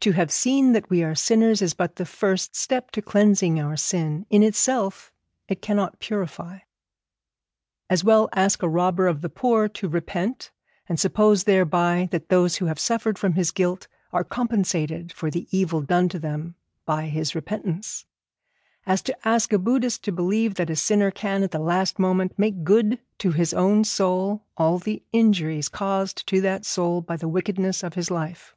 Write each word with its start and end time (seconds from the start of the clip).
To 0.00 0.10
have 0.10 0.32
seen 0.32 0.72
that 0.72 0.90
we 0.90 1.04
are 1.04 1.14
sinners 1.14 1.62
is 1.62 1.74
but 1.74 1.94
the 1.94 2.04
first 2.04 2.56
step 2.56 2.90
to 2.90 3.00
cleansing 3.00 3.60
our 3.60 3.76
sin; 3.76 4.26
in 4.28 4.42
itself 4.42 5.12
it 5.46 5.62
cannot 5.62 6.00
purify. 6.00 6.58
As 7.88 8.02
well 8.02 8.28
ask 8.32 8.64
a 8.64 8.68
robber 8.68 9.06
of 9.06 9.20
the 9.20 9.28
poor 9.28 9.68
to 9.68 9.88
repent, 9.88 10.50
and 10.88 10.98
suppose 10.98 11.44
thereby 11.44 12.08
that 12.10 12.30
those 12.30 12.56
who 12.56 12.64
have 12.66 12.80
suffered 12.80 13.16
from 13.16 13.34
his 13.34 13.52
guilt 13.52 13.86
are 14.12 14.24
compensated 14.24 15.12
for 15.12 15.30
the 15.30 15.46
evil 15.56 15.82
done 15.82 16.08
to 16.08 16.18
them 16.18 16.56
by 16.84 17.06
his 17.06 17.36
repentance, 17.36 18.06
as 18.86 19.00
to 19.02 19.16
ask 19.24 19.52
a 19.52 19.56
Buddhist 19.60 20.02
to 20.02 20.10
believe 20.10 20.56
that 20.56 20.68
a 20.70 20.74
sinner 20.74 21.12
can 21.12 21.44
at 21.44 21.52
the 21.52 21.60
last 21.60 21.96
moment 21.96 22.36
make 22.36 22.64
good 22.64 22.98
to 23.18 23.30
his 23.30 23.54
own 23.54 23.84
soul 23.84 24.42
all 24.56 24.80
the 24.80 25.04
injuries 25.12 25.68
caused 25.68 26.26
to 26.26 26.40
that 26.40 26.64
soul 26.64 27.00
by 27.00 27.16
the 27.16 27.28
wickedness 27.28 27.84
of 27.84 27.94
his 27.94 28.10
life. 28.10 28.56